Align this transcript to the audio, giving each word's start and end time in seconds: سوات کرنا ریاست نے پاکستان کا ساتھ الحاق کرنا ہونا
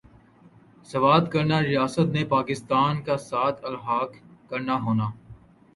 سوات 0.89 1.31
کرنا 1.31 1.61
ریاست 1.61 2.07
نے 2.15 2.23
پاکستان 2.25 3.01
کا 3.03 3.17
ساتھ 3.19 3.65
الحاق 3.65 4.11
کرنا 4.49 4.79
ہونا 4.81 5.09